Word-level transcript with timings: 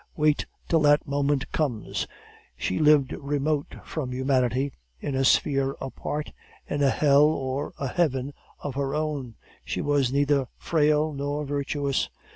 Wait 0.15 0.47
till 0.67 0.79
that 0.79 1.05
moment 1.07 1.51
comes!' 1.51 2.07
She 2.57 2.79
lived 2.79 3.11
remote 3.13 3.75
from 3.85 4.11
humanity, 4.11 4.71
in 4.99 5.13
a 5.13 5.23
sphere 5.23 5.75
apart, 5.79 6.31
in 6.67 6.81
a 6.81 6.89
hell 6.89 7.21
or 7.25 7.71
a 7.77 7.87
heaven 7.87 8.33
of 8.63 8.73
her 8.73 8.95
own; 8.95 9.35
she 9.63 9.79
was 9.79 10.11
neither 10.11 10.47
frail 10.57 11.13
nor 11.13 11.45
virtuous. 11.45 12.09